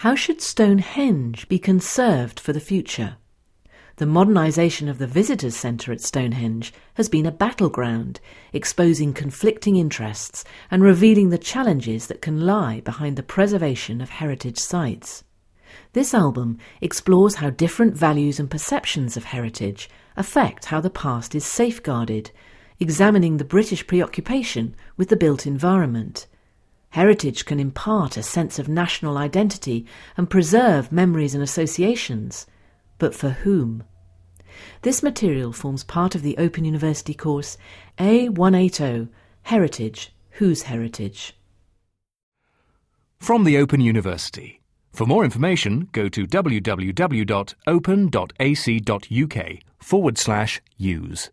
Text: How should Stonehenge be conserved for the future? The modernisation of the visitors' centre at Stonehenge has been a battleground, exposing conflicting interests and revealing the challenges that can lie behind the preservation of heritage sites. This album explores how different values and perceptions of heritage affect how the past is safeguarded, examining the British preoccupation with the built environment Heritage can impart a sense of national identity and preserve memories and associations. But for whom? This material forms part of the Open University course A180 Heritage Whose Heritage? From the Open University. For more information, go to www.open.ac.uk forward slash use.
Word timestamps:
How 0.00 0.14
should 0.14 0.40
Stonehenge 0.40 1.46
be 1.46 1.58
conserved 1.58 2.40
for 2.40 2.54
the 2.54 2.58
future? 2.58 3.16
The 3.96 4.06
modernisation 4.06 4.88
of 4.88 4.96
the 4.96 5.06
visitors' 5.06 5.56
centre 5.56 5.92
at 5.92 6.00
Stonehenge 6.00 6.72
has 6.94 7.10
been 7.10 7.26
a 7.26 7.30
battleground, 7.30 8.18
exposing 8.54 9.12
conflicting 9.12 9.76
interests 9.76 10.42
and 10.70 10.82
revealing 10.82 11.28
the 11.28 11.36
challenges 11.36 12.06
that 12.06 12.22
can 12.22 12.40
lie 12.40 12.80
behind 12.80 13.16
the 13.16 13.22
preservation 13.22 14.00
of 14.00 14.08
heritage 14.08 14.56
sites. 14.58 15.22
This 15.92 16.14
album 16.14 16.56
explores 16.80 17.34
how 17.34 17.50
different 17.50 17.94
values 17.94 18.40
and 18.40 18.50
perceptions 18.50 19.18
of 19.18 19.24
heritage 19.24 19.90
affect 20.16 20.64
how 20.64 20.80
the 20.80 20.88
past 20.88 21.34
is 21.34 21.44
safeguarded, 21.44 22.30
examining 22.78 23.36
the 23.36 23.44
British 23.44 23.86
preoccupation 23.86 24.74
with 24.96 25.10
the 25.10 25.16
built 25.16 25.46
environment 25.46 26.26
Heritage 26.92 27.44
can 27.44 27.60
impart 27.60 28.16
a 28.16 28.22
sense 28.22 28.58
of 28.58 28.68
national 28.68 29.16
identity 29.16 29.86
and 30.16 30.28
preserve 30.28 30.90
memories 30.92 31.34
and 31.34 31.42
associations. 31.42 32.46
But 32.98 33.14
for 33.14 33.30
whom? 33.30 33.84
This 34.82 35.00
material 35.02 35.52
forms 35.52 35.84
part 35.84 36.14
of 36.16 36.22
the 36.22 36.36
Open 36.36 36.64
University 36.64 37.14
course 37.14 37.56
A180 37.98 39.08
Heritage 39.42 40.12
Whose 40.32 40.62
Heritage? 40.62 41.34
From 43.20 43.44
the 43.44 43.56
Open 43.56 43.80
University. 43.80 44.60
For 44.92 45.06
more 45.06 45.24
information, 45.24 45.88
go 45.92 46.08
to 46.08 46.26
www.open.ac.uk 46.26 46.94
forward 49.78 50.18
slash 50.18 50.60
use. 50.76 51.30